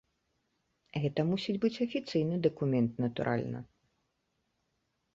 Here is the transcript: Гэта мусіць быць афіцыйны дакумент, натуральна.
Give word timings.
Гэта 1.03 1.25
мусіць 1.33 1.55
быць 1.67 1.79
афіцыйны 1.87 2.35
дакумент, 2.49 2.91
натуральна. 3.09 3.67